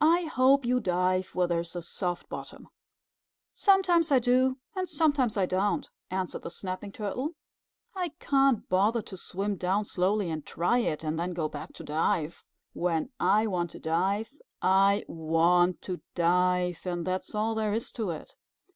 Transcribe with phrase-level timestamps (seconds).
[0.00, 2.68] "I hope you dive where there is a soft bottom."
[3.50, 7.32] "Sometimes I do and sometimes I don't," answered the Snapping Turtle.
[7.92, 11.82] "I can't bother to swim down slowly and try it, and then go back to
[11.82, 12.44] dive.
[12.74, 18.10] When I want to dive, I want to dive, and that's all there is to
[18.10, 18.36] it."